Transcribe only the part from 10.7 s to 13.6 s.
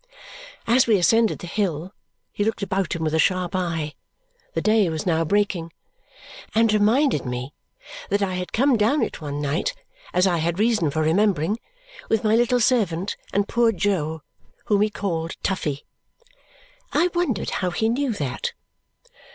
for remembering, with my little servant and